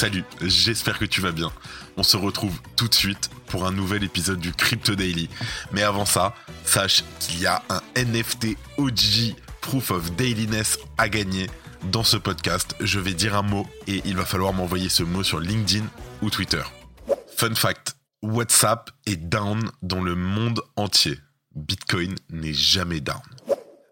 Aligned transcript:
Salut, 0.00 0.24
j'espère 0.40 0.98
que 0.98 1.04
tu 1.04 1.20
vas 1.20 1.30
bien. 1.30 1.52
On 1.98 2.02
se 2.02 2.16
retrouve 2.16 2.58
tout 2.74 2.88
de 2.88 2.94
suite 2.94 3.28
pour 3.48 3.66
un 3.66 3.70
nouvel 3.70 4.02
épisode 4.02 4.40
du 4.40 4.50
Crypto 4.50 4.94
Daily. 4.94 5.28
Mais 5.72 5.82
avant 5.82 6.06
ça, 6.06 6.34
sache 6.64 7.04
qu'il 7.18 7.38
y 7.38 7.46
a 7.46 7.62
un 7.68 7.82
NFT 7.94 8.56
OG 8.78 9.34
Proof 9.60 9.90
of 9.90 10.12
Dailiness 10.12 10.78
à 10.96 11.10
gagner 11.10 11.50
dans 11.92 12.02
ce 12.02 12.16
podcast. 12.16 12.74
Je 12.80 12.98
vais 12.98 13.12
dire 13.12 13.36
un 13.36 13.42
mot 13.42 13.66
et 13.86 14.00
il 14.06 14.16
va 14.16 14.24
falloir 14.24 14.54
m'envoyer 14.54 14.88
ce 14.88 15.02
mot 15.02 15.22
sur 15.22 15.38
LinkedIn 15.38 15.84
ou 16.22 16.30
Twitter. 16.30 16.62
Fun 17.36 17.54
fact, 17.54 17.94
WhatsApp 18.22 18.92
est 19.04 19.16
down 19.16 19.70
dans 19.82 20.00
le 20.00 20.14
monde 20.14 20.62
entier. 20.76 21.18
Bitcoin 21.54 22.14
n'est 22.30 22.54
jamais 22.54 23.00
down. 23.00 23.20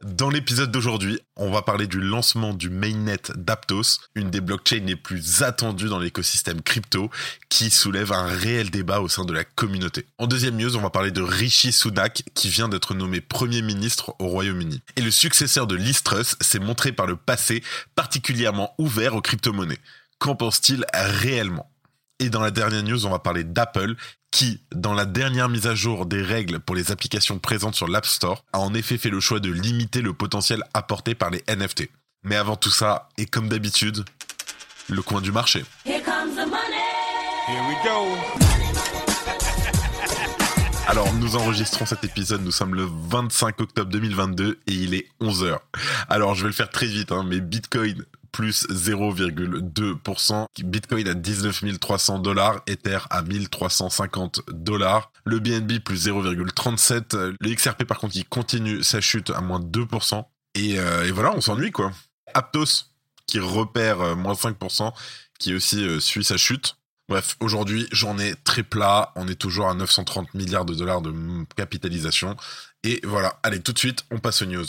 Dans 0.05 0.31
l'épisode 0.31 0.71
d'aujourd'hui, 0.71 1.19
on 1.35 1.51
va 1.51 1.63
parler 1.63 1.89
du 1.89 2.01
lancement 2.01 2.55
du 2.55 2.71
mainnet 2.71 3.19
d'Aptos, 3.35 3.99
une 4.15 4.31
des 4.31 4.41
blockchains 4.41 4.85
les 4.85 4.95
plus 4.95 5.43
attendues 5.43 5.89
dans 5.89 5.99
l'écosystème 5.99 6.63
crypto, 6.63 7.11
qui 7.49 7.69
soulève 7.69 8.13
un 8.13 8.27
réel 8.27 8.71
débat 8.71 9.01
au 9.01 9.09
sein 9.09 9.25
de 9.25 9.33
la 9.33 9.43
communauté. 9.43 10.07
En 10.19 10.29
deuxième 10.29 10.57
news, 10.57 10.77
on 10.77 10.83
va 10.83 10.91
parler 10.91 11.11
de 11.11 11.21
Rishi 11.21 11.73
Sunak, 11.73 12.23
qui 12.35 12.49
vient 12.49 12.69
d'être 12.69 12.95
nommé 12.95 13.21
Premier 13.21 13.61
ministre 13.61 14.15
au 14.21 14.29
Royaume-Uni. 14.29 14.81
Et 14.95 15.03
le 15.03 15.11
successeur 15.11 15.67
de 15.67 15.75
Liz 15.75 16.05
Truss 16.05 16.37
s'est 16.41 16.61
montré 16.61 16.93
par 16.93 17.07
le 17.07 17.17
passé 17.17 17.65
particulièrement 17.97 18.75
ouvert 18.79 19.17
aux 19.17 19.23
crypto-monnaies. 19.23 19.81
Qu'en 20.21 20.37
pense-t-il 20.37 20.87
réellement? 20.95 21.69
Et 22.21 22.31
dans 22.31 22.41
la 22.41 22.51
dernière 22.51 22.83
news, 22.83 23.07
on 23.07 23.11
va 23.11 23.19
parler 23.19 23.45
d'Apple 23.45 23.95
qui, 24.31 24.61
dans 24.75 24.95
la 24.95 25.05
dernière 25.05 25.49
mise 25.49 25.67
à 25.67 25.75
jour 25.75 26.07
des 26.07 26.23
règles 26.23 26.61
pour 26.61 26.77
les 26.77 26.93
applications 26.93 27.39
présentes 27.39 27.75
sur 27.75 27.89
l'App 27.89 28.07
Store, 28.07 28.45
a 28.53 28.59
en 28.59 28.75
effet 28.75 28.99
fait 28.99 29.11
le 29.11 29.21
choix 29.21 29.41
de 29.41 29.51
limiter 29.51 30.03
le 30.03 30.13
potentiel 30.13 30.63
apporté 30.75 31.15
par 31.15 31.31
les 31.31 31.43
NFT. 31.49 31.89
Mais 32.25 32.37
avant 32.37 32.57
tout 32.57 32.71
ça, 32.71 33.09
et 33.17 33.27
comme 33.27 33.49
d'habitude, 33.49 34.05
le 34.89 35.03
coin 35.03 35.21
du 35.21 35.33
marché. 35.33 35.65
Alors, 40.89 41.13
nous 41.15 41.37
enregistrons 41.37 41.85
cet 41.85 42.03
épisode, 42.05 42.43
nous 42.43 42.51
sommes 42.51 42.75
le 42.75 42.89
25 43.11 43.61
octobre 43.61 43.91
2022 43.91 44.59
et 44.67 44.73
il 44.73 44.95
est 44.95 45.07
11h. 45.21 45.59
Alors, 46.09 46.35
je 46.35 46.45
vais 46.45 46.49
le 46.49 46.55
faire 46.55 46.71
très 46.71 46.87
vite, 46.87 47.13
hein, 47.13 47.27
mais 47.29 47.41
Bitcoin 47.41 48.07
plus 48.33 48.67
0,2%. 48.69 50.47
Bitcoin 50.65 51.09
à 51.09 51.15
19 51.15 51.79
300 51.79 52.19
dollars, 52.19 52.61
Ether 52.67 52.99
à 53.11 53.23
1350 53.23 54.43
dollars. 54.53 55.13
Le 55.25 55.39
BNB 55.39 55.81
plus 55.81 56.07
0,37. 56.07 57.37
Le 57.41 57.55
XRP 57.55 57.85
par 57.85 57.99
contre, 57.99 58.17
il 58.17 58.25
continue 58.25 58.83
sa 58.83 59.01
chute 59.01 59.31
à 59.31 59.41
moins 59.41 59.61
2%. 59.61 60.25
Euh, 60.57 61.05
et, 61.05 61.11
voilà, 61.11 61.33
on 61.35 61.41
s'ennuie 61.41 61.71
quoi. 61.71 61.93
Aptos 62.35 62.87
qui 63.27 63.39
repère 63.39 64.01
euh, 64.01 64.15
moins 64.15 64.35
5%, 64.35 64.93
qui 65.39 65.55
aussi 65.55 65.85
euh, 65.85 66.01
suit 66.01 66.25
sa 66.25 66.37
chute. 66.37 66.77
Bref, 67.09 67.37
aujourd'hui, 67.41 67.87
j'en 67.91 68.19
ai 68.19 68.35
très 68.45 68.63
plat. 68.63 69.13
On 69.17 69.29
est 69.29 69.35
toujours 69.35 69.69
à 69.69 69.75
930 69.75 70.35
milliards 70.35 70.65
de 70.65 70.75
dollars 70.75 71.01
de 71.01 71.13
capitalisation. 71.57 72.37
Et 72.85 73.01
voilà, 73.05 73.39
allez, 73.43 73.61
tout 73.61 73.73
de 73.73 73.79
suite, 73.79 74.05
on 74.11 74.19
passe 74.19 74.43
aux 74.43 74.47
news. 74.47 74.67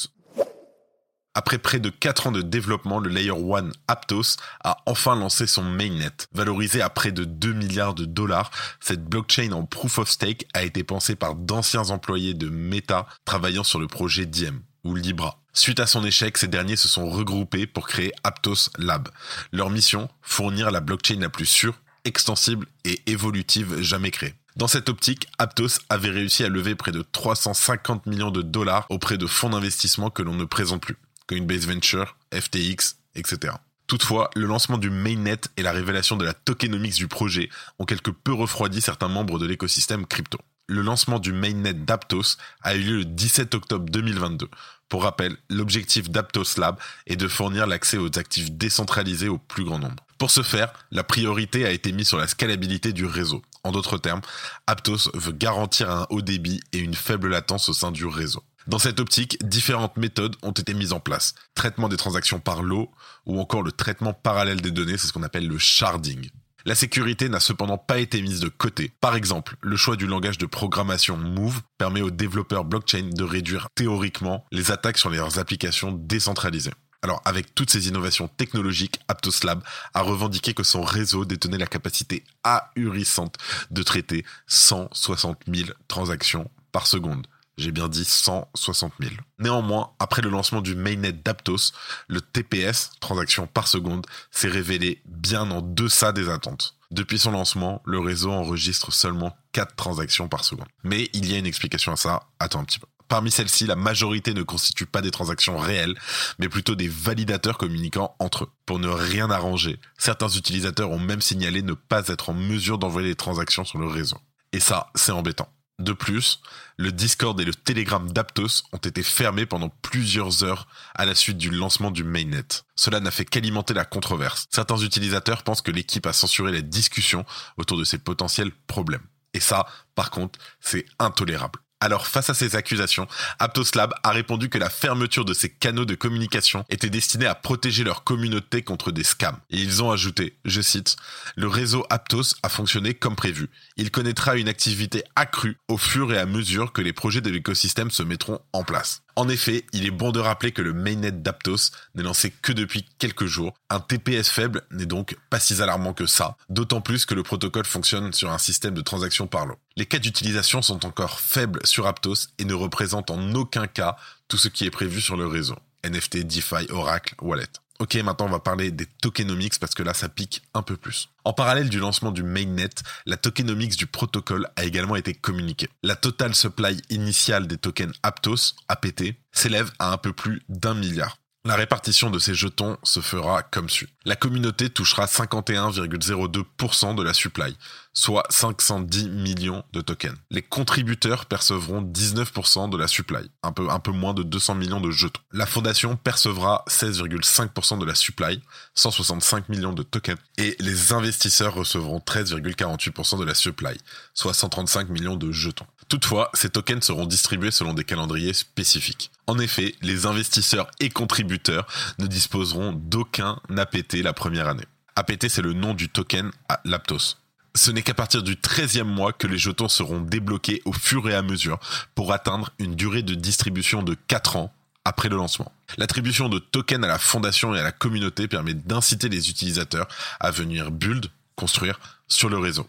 Après 1.36 1.60
près 1.60 1.80
de 1.80 1.90
4 1.90 2.28
ans 2.28 2.32
de 2.32 2.42
développement, 2.42 3.00
le 3.00 3.10
Layer 3.10 3.32
1 3.32 3.70
Aptos 3.88 4.38
a 4.64 4.80
enfin 4.88 5.16
lancé 5.16 5.46
son 5.46 5.64
mainnet. 5.64 6.12
Valorisé 6.34 6.82
à 6.82 6.90
près 6.90 7.12
de 7.12 7.24
2 7.24 7.54
milliards 7.54 7.94
de 7.94 8.06
dollars, 8.06 8.50
cette 8.80 9.06
blockchain 9.06 9.52
en 9.52 9.66
proof 9.66 10.00
of 10.00 10.10
stake 10.10 10.48
a 10.54 10.64
été 10.64 10.84
pensée 10.84 11.16
par 11.16 11.36
d'anciens 11.36 11.92
employés 11.92 12.34
de 12.34 12.50
Meta 12.50 13.06
travaillant 13.26 13.64
sur 13.64 13.80
le 13.80 13.88
projet 13.88 14.26
Diem 14.26 14.62
ou 14.84 14.96
Libra. 14.96 15.40
Suite 15.54 15.80
à 15.80 15.88
son 15.88 16.04
échec, 16.04 16.38
ces 16.38 16.48
derniers 16.48 16.78
se 16.78 16.88
sont 16.88 17.10
regroupés 17.10 17.68
pour 17.68 17.88
créer 17.88 18.12
Aptos 18.24 18.70
Lab. 18.78 19.10
Leur 19.52 19.70
mission, 19.70 20.10
fournir 20.22 20.72
la 20.72 20.80
blockchain 20.80 21.20
la 21.20 21.30
plus 21.30 21.46
sûre, 21.46 21.80
extensible 22.06 22.66
et 22.86 23.02
évolutive 23.06 23.82
jamais 23.82 24.12
créée. 24.12 24.34
Dans 24.56 24.68
cette 24.68 24.90
optique, 24.90 25.28
Aptos 25.38 25.80
avait 25.90 26.10
réussi 26.10 26.44
à 26.44 26.50
lever 26.50 26.76
près 26.76 26.92
de 26.92 27.02
350 27.02 28.08
millions 28.08 28.32
de 28.32 28.42
dollars 28.42 28.88
auprès 28.90 29.18
de 29.18 29.28
fonds 29.28 29.50
d'investissement 29.50 30.10
que 30.10 30.24
l'on 30.24 30.36
ne 30.36 30.46
présente 30.46 30.82
plus. 30.82 30.98
Coinbase 31.30 31.68
Venture, 31.68 32.18
FTX, 32.34 32.98
etc. 33.14 33.54
Toutefois, 33.86 34.32
le 34.36 34.48
lancement 34.48 34.80
du 34.80 34.90
mainnet 34.90 35.40
et 35.58 35.62
la 35.62 35.72
révélation 35.72 36.18
de 36.18 36.26
la 36.26 36.34
tokenomics 36.34 36.96
du 36.96 37.08
projet 37.08 37.50
ont 37.78 37.86
quelque 37.86 38.10
peu 38.10 38.34
refroidi 38.34 38.82
certains 38.82 39.08
membres 39.08 39.38
de 39.38 39.46
l'écosystème 39.46 40.08
crypto. 40.08 40.40
Le 40.68 40.82
lancement 40.82 41.20
du 41.20 41.32
mainnet 41.32 41.76
d'Aptos 41.76 42.38
a 42.64 42.76
eu 42.76 42.82
lieu 42.82 42.98
le 42.98 43.06
17 43.06 43.54
octobre 43.54 43.86
2022. 43.90 44.50
Pour 44.90 45.04
rappel, 45.04 45.38
l'objectif 45.50 46.10
d'Aptos 46.10 46.58
Lab 46.58 46.78
est 47.06 47.16
de 47.16 47.28
fournir 47.28 47.68
l'accès 47.68 47.98
aux 47.98 48.18
actifs 48.18 48.52
décentralisés 48.52 49.30
au 49.30 49.38
plus 49.38 49.64
grand 49.64 49.78
nombre. 49.78 50.04
Pour 50.18 50.32
ce 50.32 50.42
faire, 50.42 50.74
la 50.92 51.04
priorité 51.04 51.66
a 51.66 51.72
été 51.72 51.92
mise 51.92 52.08
sur 52.08 52.18
la 52.18 52.28
scalabilité 52.28 52.92
du 52.92 53.06
réseau. 53.06 53.44
En 53.64 53.72
d'autres 53.72 54.00
termes, 54.00 54.22
Aptos 54.66 55.12
veut 55.14 55.32
garantir 55.32 55.92
un 55.92 56.08
haut 56.10 56.22
débit 56.24 56.60
et 56.74 56.80
une 56.80 56.96
faible 56.96 57.30
latence 57.30 57.70
au 57.70 57.74
sein 57.74 57.92
du 57.92 58.06
réseau. 58.06 58.44
Dans 58.70 58.78
cette 58.78 59.00
optique, 59.00 59.44
différentes 59.44 59.98
méthodes 59.98 60.36
ont 60.44 60.52
été 60.52 60.76
mises 60.76 60.94
en 60.94 61.00
place. 61.00 61.34
Traitement 61.56 61.90
des 61.90 61.98
transactions 61.98 62.40
par 62.40 62.62
lot 62.62 62.92
ou 63.26 63.40
encore 63.40 63.64
le 63.64 63.72
traitement 63.72 64.14
parallèle 64.14 64.62
des 64.62 64.70
données, 64.70 64.96
c'est 64.96 65.08
ce 65.08 65.14
qu'on 65.14 65.24
appelle 65.24 65.48
le 65.48 65.58
sharding. 65.58 66.30
La 66.66 66.76
sécurité 66.76 67.30
n'a 67.30 67.40
cependant 67.40 67.80
pas 67.80 67.98
été 67.98 68.22
mise 68.22 68.42
de 68.42 68.48
côté. 68.48 68.92
Par 69.02 69.16
exemple, 69.16 69.56
le 69.62 69.76
choix 69.76 69.96
du 69.96 70.06
langage 70.06 70.38
de 70.38 70.46
programmation 70.46 71.18
Move 71.18 71.62
permet 71.80 72.02
aux 72.02 72.12
développeurs 72.12 72.64
blockchain 72.64 73.10
de 73.12 73.24
réduire 73.24 73.70
théoriquement 73.74 74.46
les 74.52 74.70
attaques 74.70 75.00
sur 75.00 75.10
leurs 75.10 75.40
applications 75.40 75.92
décentralisées. 75.92 76.74
Alors, 77.02 77.24
avec 77.26 77.56
toutes 77.56 77.72
ces 77.72 77.88
innovations 77.88 78.28
technologiques, 78.28 79.00
Aptoslab 79.08 79.64
a 79.96 80.02
revendiqué 80.04 80.54
que 80.54 80.62
son 80.62 80.84
réseau 80.84 81.26
détenait 81.26 81.58
la 81.58 81.66
capacité 81.66 82.24
ahurissante 82.44 83.38
de 83.72 83.82
traiter 83.82 84.26
160 84.46 85.40
000 85.52 85.70
transactions 85.88 86.52
par 86.72 86.86
seconde. 86.86 87.26
J'ai 87.60 87.74
bien 87.74 87.90
dit 87.90 88.06
160 88.06 88.94
000. 89.02 89.12
Néanmoins, 89.38 89.92
après 90.00 90.22
le 90.22 90.30
lancement 90.30 90.62
du 90.62 90.76
mainnet 90.76 91.12
d'Aptos, 91.12 91.74
le 92.08 92.22
TPS, 92.22 92.92
transaction 93.02 93.48
par 93.48 93.68
seconde, 93.68 94.08
s'est 94.32 94.48
révélé 94.48 95.02
bien 95.06 95.52
en 95.52 95.62
deçà 95.62 96.14
des 96.14 96.30
attentes. 96.30 96.78
Depuis 96.90 97.20
son 97.20 97.32
lancement, 97.32 97.82
le 97.84 98.00
réseau 98.00 98.32
enregistre 98.32 98.94
seulement 98.94 99.36
4 99.52 99.76
transactions 99.76 100.30
par 100.30 100.46
seconde. 100.46 100.70
Mais 100.84 101.10
il 101.12 101.30
y 101.30 101.36
a 101.36 101.38
une 101.38 101.46
explication 101.46 101.92
à 101.92 101.98
ça, 101.98 102.30
attends 102.40 102.62
un 102.62 102.64
petit 102.64 102.80
peu. 102.80 102.88
Parmi 103.10 103.30
celles-ci, 103.30 103.66
la 103.66 103.76
majorité 103.76 104.34
ne 104.34 104.44
constitue 104.44 104.86
pas 104.86 105.02
des 105.02 105.12
transactions 105.12 105.58
réelles, 105.58 105.96
mais 106.38 106.48
plutôt 106.48 106.76
des 106.76 106.88
validateurs 106.88 107.58
communiquant 107.58 108.16
entre 108.20 108.46
eux. 108.46 108.52
Pour 108.66 108.80
ne 108.80 108.88
rien 108.88 109.30
arranger, 109.30 109.82
certains 109.98 110.30
utilisateurs 110.30 110.92
ont 110.92 111.00
même 111.00 111.22
signalé 111.22 111.62
ne 111.62 111.74
pas 111.74 112.08
être 112.08 112.30
en 112.30 112.34
mesure 112.34 112.78
d'envoyer 112.78 113.10
des 113.10 113.16
transactions 113.16 113.66
sur 113.66 113.80
le 113.80 113.88
réseau. 113.88 114.18
Et 114.54 114.62
ça, 114.62 114.92
c'est 114.96 115.12
embêtant. 115.12 115.52
De 115.80 115.94
plus, 115.94 116.42
le 116.76 116.92
Discord 116.92 117.40
et 117.40 117.46
le 117.46 117.54
Telegram 117.54 118.12
d'Aptos 118.12 118.64
ont 118.74 118.78
été 118.78 119.02
fermés 119.02 119.46
pendant 119.46 119.70
plusieurs 119.70 120.44
heures 120.44 120.68
à 120.94 121.06
la 121.06 121.16
suite 121.16 121.38
du 121.38 121.50
lancement 121.50 121.90
du 121.90 122.04
mainnet. 122.04 122.44
Cela 122.76 123.00
n'a 123.00 123.12
fait 123.12 123.24
qu'alimenter 123.24 123.74
la 123.74 123.86
controverse. 123.86 124.46
Certains 124.50 124.78
utilisateurs 124.78 125.44
pensent 125.44 125.62
que 125.62 125.72
l'équipe 125.72 126.06
a 126.06 126.14
censuré 126.14 126.52
les 126.52 126.62
discussions 126.62 127.26
autour 127.58 127.78
de 127.78 127.86
ces 127.86 127.98
potentiels 127.98 128.52
problèmes. 128.68 129.06
Et 129.34 129.40
ça, 129.40 129.68
par 129.96 130.12
contre, 130.12 130.38
c'est 130.60 130.86
intolérable. 131.00 131.60
Alors 131.82 132.08
face 132.08 132.30
à 132.30 132.34
ces 132.34 132.58
accusations, 132.58 133.08
Aptos 133.40 133.76
Lab 133.76 133.94
a 134.04 134.12
répondu 134.12 134.50
que 134.50 134.58
la 134.58 134.70
fermeture 134.70 135.24
de 135.24 135.34
ces 135.34 135.50
canaux 135.50 135.86
de 135.86 135.96
communication 135.96 136.66
était 136.70 136.90
destinée 136.90 137.26
à 137.26 137.36
protéger 137.36 137.86
leur 137.86 138.04
communauté 138.04 138.64
contre 138.64 138.92
des 138.92 139.04
scams. 139.04 139.40
Et 139.50 139.58
ils 139.58 139.82
ont 139.82 139.92
ajouté, 139.92 140.36
je 140.44 140.60
cite, 140.60 140.98
Le 141.38 141.48
réseau 141.48 141.86
Aptos 141.90 142.36
a 142.44 142.50
fonctionné 142.50 142.94
comme 142.94 143.16
prévu. 143.16 143.50
Il 143.78 143.92
connaîtra 143.92 144.36
une 144.36 144.50
activité 144.50 145.04
accrue 145.16 145.58
au 145.70 145.78
fur 145.78 146.12
et 146.12 146.18
à 146.18 146.26
mesure 146.26 146.74
que 146.74 146.82
les 146.82 146.92
projets 146.92 147.22
de 147.22 147.30
l'écosystème 147.30 147.92
se 147.92 148.04
mettront 148.04 148.42
en 148.52 148.66
place. 148.66 149.02
En 149.20 149.28
effet, 149.28 149.66
il 149.74 149.86
est 149.86 149.92
bon 149.92 150.14
de 150.14 150.22
rappeler 150.22 150.54
que 150.54 150.62
le 150.62 150.72
mainnet 150.72 151.12
d'Aptos 151.12 151.74
n'est 151.94 152.04
lancé 152.04 152.32
que 152.32 152.54
depuis 152.54 152.86
quelques 153.00 153.26
jours. 153.26 153.54
Un 153.70 153.82
TPS 153.82 154.30
faible 154.30 154.62
n'est 154.72 154.86
donc 154.86 155.18
pas 155.30 155.42
si 155.42 155.62
alarmant 155.62 155.92
que 155.92 156.06
ça, 156.06 156.38
d'autant 156.48 156.80
plus 156.80 157.06
que 157.06 157.16
le 157.16 157.24
protocole 157.24 157.66
fonctionne 157.66 158.14
sur 158.14 158.32
un 158.32 158.38
système 158.38 158.74
de 158.74 158.80
transaction 158.80 159.28
par 159.28 159.46
lot. 159.46 159.58
Les 159.76 159.86
cas 159.86 160.00
d'utilisation 160.00 160.62
sont 160.62 160.86
encore 160.86 161.20
faibles 161.20 161.60
sur 161.66 161.86
Aptos 161.86 162.30
et 162.38 162.46
ne 162.46 162.54
représentent 162.54 163.12
en 163.12 163.34
aucun 163.34 163.68
cas 163.68 163.98
tout 164.30 164.38
ce 164.38 164.48
qui 164.48 164.64
est 164.64 164.72
prévu 164.72 165.02
sur 165.02 165.18
le 165.18 165.28
réseau. 165.28 165.58
NFT, 165.84 166.20
DeFi, 166.20 166.68
Oracle, 166.70 167.16
Wallet. 167.22 167.50
Ok, 167.82 167.96
maintenant 167.96 168.26
on 168.26 168.30
va 168.30 168.40
parler 168.40 168.72
des 168.72 168.86
tokenomics 168.86 169.58
parce 169.58 169.74
que 169.74 169.84
là 169.84 169.94
ça 169.94 170.10
pique 170.10 170.42
un 170.54 170.62
peu 170.62 170.76
plus. 170.76 171.08
En 171.24 171.32
parallèle 171.32 171.70
du 171.70 171.80
lancement 171.80 172.12
du 172.12 172.24
mainnet, 172.24 172.70
la 173.06 173.16
tokenomics 173.16 173.78
du 173.78 173.88
protocole 173.88 174.50
a 174.58 174.66
également 174.66 174.98
été 174.98 175.14
communiquée. 175.14 175.70
La 175.82 175.96
total 175.96 176.36
supply 176.36 176.82
initiale 176.90 177.48
des 177.48 177.58
tokens 177.58 177.94
Aptos, 178.04 178.56
APT, 178.68 179.16
s'élève 179.32 179.72
à 179.80 179.94
un 179.94 179.98
peu 179.98 180.12
plus 180.12 180.42
d'un 180.50 180.74
milliard. 180.74 181.19
La 181.46 181.56
répartition 181.56 182.10
de 182.10 182.20
ces 182.20 182.34
jetons 182.34 182.78
se 182.84 183.00
fera 183.00 183.44
comme 183.44 183.70
suit. 183.70 183.88
La 184.04 184.18
communauté 184.18 184.70
touchera 184.70 185.06
51,02% 185.06 186.96
de 186.96 187.02
la 187.02 187.14
supply, 187.14 187.56
soit 187.94 188.26
510 188.30 189.08
millions 189.08 189.64
de 189.72 189.80
tokens. 189.80 190.18
Les 190.32 190.42
contributeurs 190.42 191.28
percevront 191.28 191.82
19% 191.82 192.70
de 192.70 192.76
la 192.76 192.90
supply, 192.90 193.32
un 193.42 193.54
peu, 193.54 193.70
un 193.70 193.80
peu 193.80 193.92
moins 193.92 194.14
de 194.14 194.24
200 194.24 194.56
millions 194.56 194.82
de 194.82 194.92
jetons. 194.92 195.22
La 195.32 195.46
fondation 195.46 195.96
percevra 195.96 196.66
16,5% 196.68 197.80
de 197.80 197.86
la 197.86 197.96
supply, 197.96 198.42
165 198.76 199.48
millions 199.48 199.72
de 199.74 199.84
tokens. 199.84 200.20
Et 200.38 200.58
les 200.60 200.92
investisseurs 200.92 201.54
recevront 201.54 202.00
13,48% 202.00 203.18
de 203.18 203.24
la 203.24 203.34
supply, 203.34 203.78
soit 204.14 204.34
135 204.34 204.90
millions 204.90 205.16
de 205.16 205.32
jetons. 205.32 205.68
Toutefois, 205.90 206.30
ces 206.36 206.52
tokens 206.52 206.84
seront 206.84 207.08
distribués 207.08 207.50
selon 207.50 207.74
des 207.74 207.84
calendriers 207.84 208.34
spécifiques. 208.34 209.10
En 209.26 209.40
effet, 209.40 209.74
les 209.82 210.06
investisseurs 210.06 210.70
et 210.80 210.90
contributeurs 210.90 211.66
ne 211.98 212.06
disposeront 212.06 212.74
d'aucun 212.74 213.40
APT 213.58 213.96
la 214.04 214.14
première 214.14 214.48
année. 214.48 214.66
APT, 214.96 215.30
c'est 215.30 215.42
le 215.42 215.54
nom 215.54 215.74
du 215.74 215.90
token 215.90 216.32
à 216.48 216.62
Laptos. 216.64 217.18
Ce 217.56 217.72
n'est 217.72 217.82
qu'à 217.82 217.96
partir 217.96 218.22
du 218.22 218.36
13e 218.36 218.84
mois 218.84 219.14
que 219.14 219.26
les 219.26 219.40
jetons 219.40 219.68
seront 219.68 220.00
débloqués 220.00 220.62
au 220.66 220.74
fur 220.74 221.10
et 221.10 221.16
à 221.16 221.24
mesure 221.24 221.60
pour 221.96 222.14
atteindre 222.14 222.52
une 222.60 222.76
durée 222.76 223.02
de 223.02 223.16
distribution 223.16 223.82
de 223.82 223.96
4 224.08 224.36
ans 224.36 224.54
après 224.86 225.10
le 225.10 225.18
lancement. 225.18 225.52
L'attribution 225.78 226.30
de 226.30 226.38
tokens 226.38 226.84
à 226.84 226.88
la 226.88 227.00
fondation 227.00 227.56
et 227.56 227.60
à 227.60 227.64
la 227.64 227.72
communauté 227.72 228.28
permet 228.28 228.54
d'inciter 228.54 229.10
les 229.10 229.30
utilisateurs 229.30 229.88
à 230.20 230.30
venir 230.30 230.70
build, 230.70 231.08
construire 231.36 231.80
sur 232.10 232.30
le 232.30 232.38
réseau. 232.38 232.68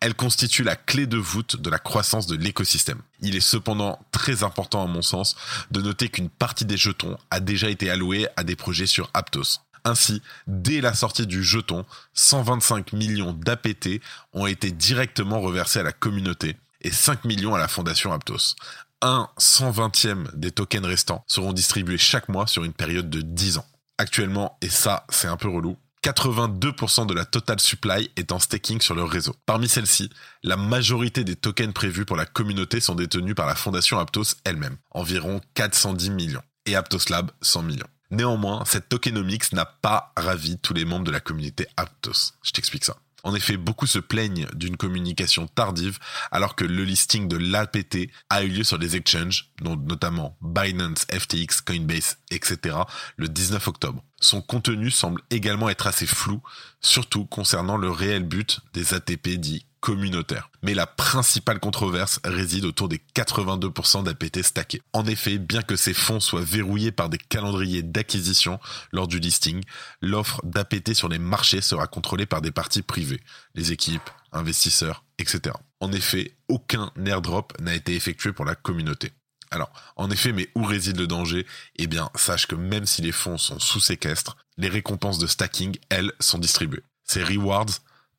Elle 0.00 0.14
constitue 0.14 0.62
la 0.62 0.76
clé 0.76 1.06
de 1.06 1.16
voûte 1.16 1.56
de 1.56 1.70
la 1.70 1.78
croissance 1.78 2.26
de 2.26 2.36
l'écosystème. 2.36 3.00
Il 3.20 3.36
est 3.36 3.40
cependant 3.40 3.98
très 4.12 4.42
important 4.42 4.84
à 4.84 4.86
mon 4.86 5.02
sens 5.02 5.36
de 5.70 5.80
noter 5.80 6.08
qu'une 6.08 6.28
partie 6.28 6.66
des 6.66 6.76
jetons 6.76 7.16
a 7.30 7.40
déjà 7.40 7.70
été 7.70 7.90
allouée 7.90 8.28
à 8.36 8.44
des 8.44 8.56
projets 8.56 8.86
sur 8.86 9.10
Aptos. 9.14 9.60
Ainsi, 9.84 10.22
dès 10.46 10.80
la 10.80 10.94
sortie 10.94 11.26
du 11.26 11.42
jeton, 11.44 11.84
125 12.14 12.92
millions 12.92 13.32
d'APT 13.32 14.00
ont 14.32 14.46
été 14.46 14.70
directement 14.70 15.40
reversés 15.40 15.80
à 15.80 15.82
la 15.82 15.92
communauté 15.92 16.56
et 16.80 16.90
5 16.90 17.24
millions 17.24 17.54
à 17.54 17.58
la 17.58 17.68
fondation 17.68 18.12
Aptos. 18.12 18.56
Un 19.02 19.28
120e 19.38 20.34
des 20.34 20.50
tokens 20.50 20.86
restants 20.86 21.24
seront 21.26 21.52
distribués 21.52 21.98
chaque 21.98 22.28
mois 22.28 22.46
sur 22.46 22.64
une 22.64 22.72
période 22.72 23.10
de 23.10 23.20
10 23.20 23.58
ans. 23.58 23.66
Actuellement, 23.98 24.56
et 24.62 24.70
ça 24.70 25.06
c'est 25.10 25.28
un 25.28 25.36
peu 25.36 25.48
relou, 25.48 25.76
82% 26.04 27.06
de 27.06 27.14
la 27.14 27.24
total 27.24 27.58
supply 27.60 28.10
est 28.16 28.30
en 28.30 28.38
staking 28.38 28.82
sur 28.82 28.94
le 28.94 29.04
réseau. 29.04 29.34
Parmi 29.46 29.70
celles-ci, 29.70 30.10
la 30.42 30.58
majorité 30.58 31.24
des 31.24 31.34
tokens 31.34 31.72
prévus 31.72 32.04
pour 32.04 32.16
la 32.16 32.26
communauté 32.26 32.78
sont 32.80 32.94
détenus 32.94 33.34
par 33.34 33.46
la 33.46 33.54
fondation 33.54 33.98
Aptos 33.98 34.34
elle-même, 34.44 34.76
environ 34.90 35.40
410 35.54 36.10
millions, 36.10 36.42
et 36.66 36.76
Aptos 36.76 37.08
Lab 37.08 37.30
100 37.40 37.62
millions. 37.62 37.86
Néanmoins, 38.10 38.62
cette 38.66 38.90
tokenomics 38.90 39.52
n'a 39.54 39.64
pas 39.64 40.12
ravi 40.14 40.58
tous 40.58 40.74
les 40.74 40.84
membres 40.84 41.06
de 41.06 41.10
la 41.10 41.20
communauté 41.20 41.66
Aptos. 41.78 42.34
Je 42.42 42.50
t'explique 42.50 42.84
ça. 42.84 42.96
En 43.24 43.34
effet, 43.34 43.56
beaucoup 43.56 43.86
se 43.86 43.98
plaignent 43.98 44.46
d'une 44.54 44.76
communication 44.76 45.48
tardive 45.48 45.98
alors 46.30 46.54
que 46.54 46.64
le 46.64 46.84
listing 46.84 47.26
de 47.26 47.38
l'APT 47.38 48.10
a 48.28 48.44
eu 48.44 48.48
lieu 48.48 48.64
sur 48.64 48.78
les 48.78 48.96
exchanges, 48.96 49.50
dont 49.62 49.76
notamment 49.76 50.36
Binance, 50.42 51.06
FTX, 51.10 51.62
Coinbase, 51.62 52.18
etc. 52.30 52.76
le 53.16 53.28
19 53.28 53.66
octobre. 53.66 54.04
Son 54.20 54.42
contenu 54.42 54.90
semble 54.90 55.22
également 55.30 55.70
être 55.70 55.86
assez 55.86 56.06
flou, 56.06 56.42
surtout 56.80 57.24
concernant 57.24 57.78
le 57.78 57.90
réel 57.90 58.24
but 58.24 58.60
des 58.74 58.92
ATP 58.92 59.30
dits 59.30 59.66
communautaires. 59.84 60.48
Mais 60.62 60.72
la 60.72 60.86
principale 60.86 61.60
controverse 61.60 62.18
réside 62.24 62.64
autour 62.64 62.88
des 62.88 63.02
82% 63.14 64.02
d'APT 64.02 64.42
stackés. 64.42 64.80
En 64.94 65.04
effet, 65.04 65.36
bien 65.36 65.60
que 65.60 65.76
ces 65.76 65.92
fonds 65.92 66.20
soient 66.20 66.40
verrouillés 66.40 66.90
par 66.90 67.10
des 67.10 67.18
calendriers 67.18 67.82
d'acquisition 67.82 68.58
lors 68.92 69.08
du 69.08 69.18
listing, 69.18 69.62
l'offre 70.00 70.40
d'APT 70.42 70.94
sur 70.94 71.10
les 71.10 71.18
marchés 71.18 71.60
sera 71.60 71.86
contrôlée 71.86 72.24
par 72.24 72.40
des 72.40 72.50
parties 72.50 72.80
privées, 72.80 73.20
les 73.54 73.72
équipes, 73.72 74.08
investisseurs, 74.32 75.04
etc. 75.18 75.54
En 75.80 75.92
effet, 75.92 76.34
aucun 76.48 76.90
airdrop 77.04 77.52
n'a 77.60 77.74
été 77.74 77.94
effectué 77.94 78.32
pour 78.32 78.46
la 78.46 78.54
communauté. 78.54 79.12
Alors, 79.50 79.70
en 79.96 80.10
effet, 80.10 80.32
mais 80.32 80.48
où 80.54 80.64
réside 80.64 80.96
le 80.96 81.06
danger? 81.06 81.46
Eh 81.76 81.88
bien, 81.88 82.08
sache 82.14 82.46
que 82.46 82.54
même 82.54 82.86
si 82.86 83.02
les 83.02 83.12
fonds 83.12 83.36
sont 83.36 83.58
sous 83.58 83.80
séquestre, 83.80 84.38
les 84.56 84.70
récompenses 84.70 85.18
de 85.18 85.26
stacking, 85.26 85.76
elles, 85.90 86.12
sont 86.20 86.38
distribuées. 86.38 86.84
Ces 87.04 87.22
rewards 87.22 87.66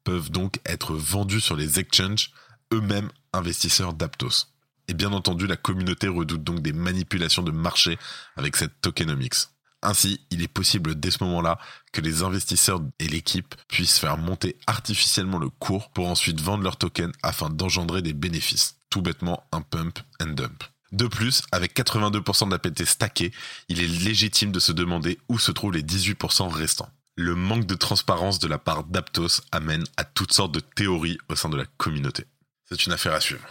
peuvent 0.06 0.31
donc 0.31 0.62
être 0.66 0.94
vendus 0.94 1.42
sur 1.42 1.57
les 1.57 1.80
exchanges, 1.80 2.31
eux-mêmes 2.74 3.10
investisseurs 3.34 3.94
d'Aptos. 3.94 4.48
Et 4.88 4.94
bien 4.94 5.12
entendu, 5.12 5.48
la 5.48 5.57
communauté 5.57 6.07
redoute 6.07 6.44
donc 6.44 6.62
des 6.62 6.72
manipulations 6.72 7.44
de 7.44 7.52
marché 7.52 7.98
avec 8.38 8.56
cette 8.56 8.80
tokenomics. 8.80 9.50
Ainsi, 9.81 10.22
il 10.31 10.42
est 10.42 10.48
possible 10.48 11.00
dès 11.00 11.12
ce 11.12 11.24
moment-là 11.25 11.60
que 11.92 12.02
les 12.02 12.24
investisseurs 12.24 12.81
et 13.00 13.07
l'équipe 13.07 13.54
puissent 13.68 14.00
faire 14.00 14.18
monter 14.18 14.57
artificiellement 14.68 15.38
le 15.38 15.50
cours 15.50 15.92
pour 15.92 16.08
ensuite 16.08 16.42
vendre 16.42 16.63
leurs 16.63 16.78
tokens 16.78 17.13
afin 17.22 17.50
d'engendrer 17.50 18.01
des 18.01 18.13
bénéfices. 18.13 18.78
Tout 18.90 19.01
bêtement 19.01 19.44
un 19.51 19.62
pump 19.62 20.00
and 20.22 20.34
dump. 20.34 20.63
De 20.92 21.08
plus, 21.08 21.44
avec 21.51 21.75
82% 21.75 22.50
d'APT 22.50 22.86
stackés, 22.86 23.31
il 23.69 23.81
est 23.81 23.88
légitime 23.88 24.51
de 24.51 24.60
se 24.60 24.72
demander 24.72 25.19
où 25.30 25.40
se 25.40 25.51
trouvent 25.51 25.74
les 25.74 25.84
18% 25.84 26.48
restants. 26.48 26.90
Le 27.17 27.33
manque 27.33 27.65
de 27.65 27.75
transparence 27.75 28.39
de 28.39 28.47
la 28.50 28.57
part 28.57 28.83
d'Aptos 28.83 29.41
amène 29.53 29.85
à 29.95 30.03
toutes 30.03 30.33
sortes 30.33 30.53
de 30.53 30.59
théories 30.59 31.17
au 31.29 31.35
sein 31.35 31.47
de 31.47 31.56
la 31.56 31.63
communauté. 31.77 32.25
C'est 32.65 32.85
une 32.85 32.91
affaire 32.91 33.13
à 33.13 33.21
suivre. 33.21 33.47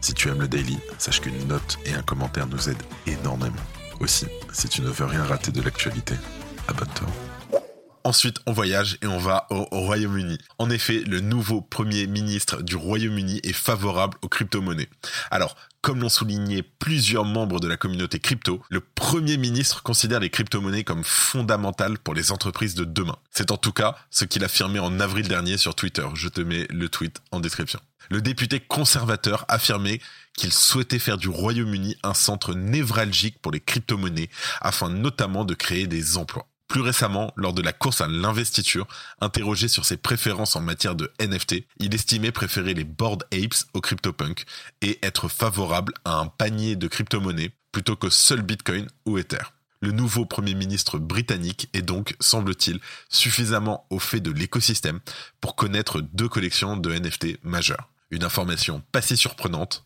Si 0.00 0.14
tu 0.14 0.28
aimes 0.28 0.40
le 0.40 0.46
daily, 0.46 0.78
sache 0.96 1.20
qu'une 1.20 1.48
note 1.48 1.78
et 1.84 1.92
un 1.92 2.02
commentaire 2.02 2.46
nous 2.46 2.68
aident 2.68 2.82
énormément. 3.06 3.56
Aussi, 3.98 4.26
si 4.52 4.68
tu 4.68 4.80
ne 4.80 4.90
veux 4.90 5.06
rien 5.06 5.24
rater 5.24 5.50
de 5.50 5.60
l'actualité, 5.60 6.14
abonne-toi. 6.68 7.08
Ensuite, 8.02 8.38
on 8.46 8.52
voyage 8.52 8.96
et 9.02 9.06
on 9.06 9.18
va 9.18 9.46
au 9.50 9.64
Royaume-Uni. 9.70 10.38
En 10.58 10.70
effet, 10.70 11.02
le 11.06 11.20
nouveau 11.20 11.60
Premier 11.60 12.06
ministre 12.06 12.62
du 12.62 12.74
Royaume-Uni 12.74 13.40
est 13.42 13.52
favorable 13.52 14.16
aux 14.22 14.28
crypto-monnaies. 14.28 14.88
Alors, 15.30 15.54
comme 15.82 16.00
l'ont 16.00 16.08
souligné 16.08 16.62
plusieurs 16.62 17.24
membres 17.24 17.60
de 17.60 17.68
la 17.68 17.76
communauté 17.76 18.18
crypto, 18.18 18.62
le 18.70 18.80
Premier 18.80 19.36
ministre 19.36 19.82
considère 19.82 20.20
les 20.20 20.30
crypto-monnaies 20.30 20.84
comme 20.84 21.04
fondamentales 21.04 21.98
pour 21.98 22.14
les 22.14 22.32
entreprises 22.32 22.74
de 22.74 22.84
demain. 22.84 23.16
C'est 23.30 23.50
en 23.50 23.56
tout 23.56 23.72
cas 23.72 23.96
ce 24.10 24.24
qu'il 24.24 24.42
a 24.42 24.46
affirmé 24.46 24.78
en 24.78 24.98
avril 25.00 25.28
dernier 25.28 25.58
sur 25.58 25.74
Twitter. 25.74 26.06
Je 26.14 26.28
te 26.28 26.40
mets 26.40 26.66
le 26.70 26.88
tweet 26.88 27.20
en 27.32 27.40
description. 27.40 27.80
Le 28.10 28.20
député 28.20 28.60
conservateur 28.60 29.44
affirmait 29.48 30.00
qu'il 30.36 30.52
souhaitait 30.52 30.98
faire 30.98 31.18
du 31.18 31.28
Royaume-Uni 31.28 31.96
un 32.02 32.14
centre 32.14 32.54
névralgique 32.54 33.38
pour 33.40 33.52
les 33.52 33.60
crypto-monnaies 33.60 34.30
afin 34.60 34.88
notamment 34.90 35.44
de 35.44 35.54
créer 35.54 35.86
des 35.86 36.16
emplois. 36.16 36.46
Plus 36.70 36.82
récemment, 36.82 37.32
lors 37.34 37.52
de 37.52 37.62
la 37.62 37.72
course 37.72 38.00
à 38.00 38.06
l'investiture, 38.06 38.86
interrogé 39.20 39.66
sur 39.66 39.84
ses 39.84 39.96
préférences 39.96 40.54
en 40.54 40.60
matière 40.60 40.94
de 40.94 41.12
NFT, 41.20 41.64
il 41.80 41.92
estimait 41.92 42.30
préférer 42.30 42.74
les 42.74 42.84
Bored 42.84 43.24
Apes 43.32 43.64
au 43.74 43.80
CryptoPunk 43.80 44.44
et 44.80 45.00
être 45.02 45.28
favorable 45.28 45.92
à 46.04 46.20
un 46.20 46.28
panier 46.28 46.76
de 46.76 46.86
crypto-monnaies 46.86 47.50
plutôt 47.72 47.96
que 47.96 48.08
seul 48.08 48.42
Bitcoin 48.42 48.86
ou 49.04 49.18
Ether. 49.18 49.42
Le 49.80 49.90
nouveau 49.90 50.24
Premier 50.26 50.54
ministre 50.54 51.00
britannique 51.00 51.68
est 51.72 51.82
donc, 51.82 52.14
semble-t-il, 52.20 52.78
suffisamment 53.08 53.84
au 53.90 53.98
fait 53.98 54.20
de 54.20 54.30
l'écosystème 54.30 55.00
pour 55.40 55.56
connaître 55.56 56.00
deux 56.00 56.28
collections 56.28 56.76
de 56.76 56.94
NFT 56.94 57.42
majeures. 57.42 57.90
Une 58.12 58.22
information 58.22 58.80
pas 58.92 59.02
si 59.02 59.16
surprenante 59.16 59.84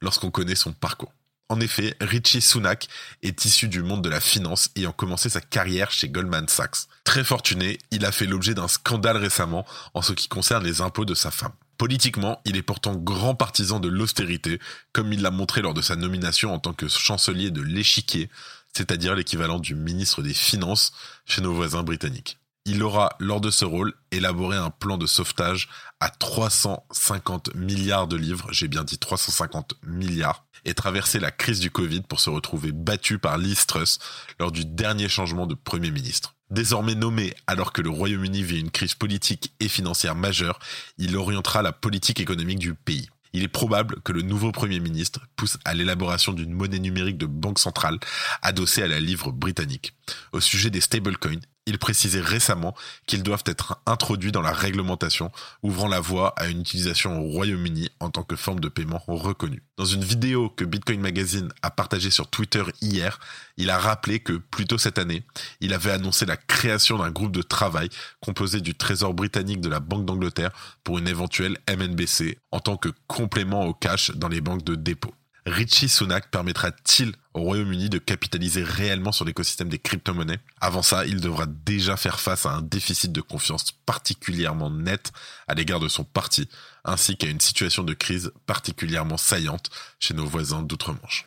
lorsqu'on 0.00 0.32
connaît 0.32 0.56
son 0.56 0.72
parcours. 0.72 1.12
En 1.50 1.60
effet, 1.60 1.94
Richie 2.00 2.40
Sunak 2.40 2.88
est 3.22 3.44
issu 3.44 3.68
du 3.68 3.82
monde 3.82 4.02
de 4.02 4.08
la 4.08 4.20
finance 4.20 4.70
ayant 4.76 4.92
commencé 4.92 5.28
sa 5.28 5.42
carrière 5.42 5.90
chez 5.90 6.08
Goldman 6.08 6.48
Sachs. 6.48 6.88
Très 7.04 7.22
fortuné, 7.22 7.78
il 7.90 8.06
a 8.06 8.12
fait 8.12 8.24
l'objet 8.24 8.54
d'un 8.54 8.68
scandale 8.68 9.18
récemment 9.18 9.66
en 9.92 10.00
ce 10.00 10.14
qui 10.14 10.28
concerne 10.28 10.64
les 10.64 10.80
impôts 10.80 11.04
de 11.04 11.14
sa 11.14 11.30
femme. 11.30 11.52
Politiquement, 11.76 12.40
il 12.46 12.56
est 12.56 12.62
pourtant 12.62 12.94
grand 12.94 13.34
partisan 13.34 13.78
de 13.78 13.88
l'austérité, 13.88 14.58
comme 14.92 15.12
il 15.12 15.20
l'a 15.20 15.30
montré 15.30 15.60
lors 15.60 15.74
de 15.74 15.82
sa 15.82 15.96
nomination 15.96 16.54
en 16.54 16.58
tant 16.58 16.72
que 16.72 16.88
chancelier 16.88 17.50
de 17.50 17.60
l'échiquier, 17.60 18.30
c'est-à-dire 18.74 19.14
l'équivalent 19.14 19.58
du 19.58 19.74
ministre 19.74 20.22
des 20.22 20.34
Finances 20.34 20.92
chez 21.26 21.42
nos 21.42 21.52
voisins 21.52 21.82
britanniques. 21.82 22.38
Il 22.64 22.82
aura, 22.82 23.10
lors 23.18 23.42
de 23.42 23.50
ce 23.50 23.66
rôle, 23.66 23.92
élaboré 24.10 24.56
un 24.56 24.70
plan 24.70 24.96
de 24.96 25.06
sauvetage 25.06 25.68
à 26.04 26.10
350 26.10 27.54
milliards 27.54 28.06
de 28.06 28.16
livres, 28.16 28.48
j'ai 28.52 28.68
bien 28.68 28.84
dit 28.84 28.98
350 28.98 29.72
milliards, 29.86 30.44
et 30.66 30.74
traversé 30.74 31.18
la 31.18 31.30
crise 31.30 31.60
du 31.60 31.70
Covid 31.70 32.02
pour 32.02 32.20
se 32.20 32.28
retrouver 32.28 32.72
battu 32.72 33.18
par 33.18 33.38
Liz 33.38 33.64
Truss 33.64 33.98
lors 34.38 34.52
du 34.52 34.66
dernier 34.66 35.08
changement 35.08 35.46
de 35.46 35.54
Premier 35.54 35.90
ministre. 35.90 36.34
Désormais 36.50 36.94
nommé 36.94 37.32
alors 37.46 37.72
que 37.72 37.80
le 37.80 37.88
Royaume-Uni 37.88 38.42
vit 38.42 38.60
une 38.60 38.70
crise 38.70 38.92
politique 38.92 39.54
et 39.60 39.68
financière 39.68 40.14
majeure, 40.14 40.58
il 40.98 41.16
orientera 41.16 41.62
la 41.62 41.72
politique 41.72 42.20
économique 42.20 42.58
du 42.58 42.74
pays. 42.74 43.08
Il 43.32 43.42
est 43.42 43.48
probable 43.48 44.02
que 44.02 44.12
le 44.12 44.20
nouveau 44.20 44.52
Premier 44.52 44.80
ministre 44.80 45.20
pousse 45.36 45.56
à 45.64 45.72
l'élaboration 45.72 46.34
d'une 46.34 46.52
monnaie 46.52 46.80
numérique 46.80 47.16
de 47.16 47.26
banque 47.26 47.58
centrale 47.58 47.98
adossée 48.42 48.82
à 48.82 48.88
la 48.88 49.00
livre 49.00 49.32
britannique. 49.32 49.94
Au 50.32 50.40
sujet 50.40 50.68
des 50.68 50.82
stablecoins, 50.82 51.40
il 51.66 51.78
précisait 51.78 52.20
récemment 52.20 52.74
qu'ils 53.06 53.22
doivent 53.22 53.44
être 53.46 53.80
introduits 53.86 54.32
dans 54.32 54.42
la 54.42 54.52
réglementation, 54.52 55.30
ouvrant 55.62 55.88
la 55.88 56.00
voie 56.00 56.34
à 56.36 56.46
une 56.46 56.60
utilisation 56.60 57.20
au 57.20 57.30
Royaume-Uni 57.30 57.88
en 58.00 58.10
tant 58.10 58.22
que 58.22 58.36
forme 58.36 58.60
de 58.60 58.68
paiement 58.68 59.02
reconnue. 59.06 59.62
Dans 59.76 59.84
une 59.84 60.04
vidéo 60.04 60.50
que 60.50 60.64
Bitcoin 60.64 61.00
Magazine 61.00 61.52
a 61.62 61.70
partagée 61.70 62.10
sur 62.10 62.28
Twitter 62.28 62.64
hier, 62.82 63.18
il 63.56 63.70
a 63.70 63.78
rappelé 63.78 64.20
que 64.20 64.34
plus 64.34 64.66
tôt 64.66 64.78
cette 64.78 64.98
année, 64.98 65.24
il 65.60 65.72
avait 65.72 65.90
annoncé 65.90 66.26
la 66.26 66.36
création 66.36 66.98
d'un 66.98 67.10
groupe 67.10 67.32
de 67.32 67.42
travail 67.42 67.88
composé 68.20 68.60
du 68.60 68.74
Trésor 68.74 69.14
britannique 69.14 69.60
de 69.60 69.68
la 69.68 69.80
Banque 69.80 70.04
d'Angleterre 70.04 70.50
pour 70.84 70.98
une 70.98 71.08
éventuelle 71.08 71.56
MNBC 71.68 72.38
en 72.52 72.60
tant 72.60 72.76
que 72.76 72.90
complément 73.06 73.64
au 73.64 73.74
cash 73.74 74.10
dans 74.10 74.28
les 74.28 74.40
banques 74.40 74.64
de 74.64 74.74
dépôt. 74.74 75.14
Richie 75.46 75.90
Sunak 75.90 76.30
permettra-t-il 76.30 77.12
au 77.34 77.42
Royaume-Uni 77.42 77.90
de 77.90 77.98
capitaliser 77.98 78.62
réellement 78.62 79.12
sur 79.12 79.26
l'écosystème 79.26 79.68
des 79.68 79.78
crypto-monnaies? 79.78 80.38
Avant 80.60 80.80
ça, 80.80 81.04
il 81.04 81.20
devra 81.20 81.44
déjà 81.46 81.98
faire 81.98 82.18
face 82.18 82.46
à 82.46 82.52
un 82.52 82.62
déficit 82.62 83.12
de 83.12 83.20
confiance 83.20 83.72
particulièrement 83.84 84.70
net 84.70 85.12
à 85.46 85.52
l'égard 85.52 85.80
de 85.80 85.88
son 85.88 86.04
parti, 86.04 86.48
ainsi 86.84 87.18
qu'à 87.18 87.28
une 87.28 87.40
situation 87.40 87.82
de 87.82 87.92
crise 87.92 88.32
particulièrement 88.46 89.18
saillante 89.18 89.68
chez 90.00 90.14
nos 90.14 90.24
voisins 90.24 90.62
d'outre-Manche. 90.62 91.26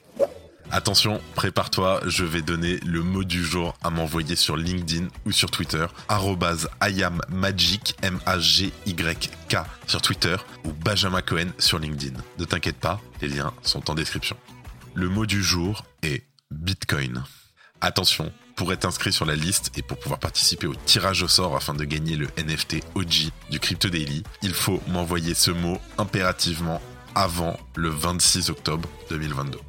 Attention, 0.69 1.21
prépare-toi, 1.35 2.01
je 2.05 2.25
vais 2.25 2.41
donner 2.41 2.77
le 2.85 3.01
mot 3.01 3.23
du 3.23 3.43
jour 3.43 3.73
à 3.83 3.89
m'envoyer 3.89 4.35
sur 4.35 4.57
LinkedIn 4.57 5.07
ou 5.25 5.31
sur 5.31 5.49
Twitter, 5.49 5.85
IamMagic, 6.09 7.95
M-A-G-Y-K 8.01 9.57
sur 9.87 10.01
Twitter 10.01 10.35
ou 10.65 10.73
Benjamin 10.73 11.21
Cohen 11.21 11.47
sur 11.57 11.79
LinkedIn. 11.79 12.19
Ne 12.37 12.45
t'inquiète 12.45 12.77
pas, 12.77 12.99
les 13.21 13.29
liens 13.29 13.53
sont 13.61 13.89
en 13.89 13.95
description. 13.95 14.35
Le 14.93 15.07
mot 15.07 15.25
du 15.25 15.41
jour 15.41 15.85
est 16.03 16.25
Bitcoin. 16.51 17.23
Attention, 17.79 18.33
pour 18.57 18.73
être 18.73 18.85
inscrit 18.85 19.13
sur 19.13 19.25
la 19.25 19.35
liste 19.35 19.71
et 19.77 19.81
pour 19.81 19.97
pouvoir 19.97 20.19
participer 20.19 20.67
au 20.67 20.75
tirage 20.75 21.23
au 21.23 21.29
sort 21.29 21.55
afin 21.55 21.75
de 21.75 21.85
gagner 21.85 22.17
le 22.17 22.27
NFT 22.37 22.83
OG 22.95 23.31
du 23.49 23.59
Crypto 23.61 23.87
Daily, 23.87 24.23
il 24.41 24.53
faut 24.53 24.81
m'envoyer 24.89 25.33
ce 25.33 25.51
mot 25.51 25.77
impérativement 25.97 26.81
avant 27.15 27.57
le 27.75 27.89
26 27.89 28.49
octobre 28.49 28.89
2022. 29.09 29.59